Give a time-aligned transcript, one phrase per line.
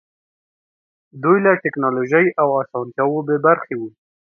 [1.21, 3.87] دوی له ټکنالوژۍ او اسانتیاوو بې برخې وو.